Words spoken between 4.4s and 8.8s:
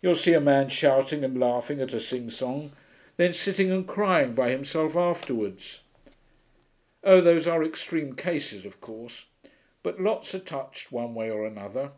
himself afterwards.... Oh, those are extreme cases, of